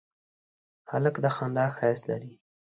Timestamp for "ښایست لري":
1.75-2.31